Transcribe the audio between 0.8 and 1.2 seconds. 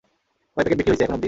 হইছে, এখন অবধি?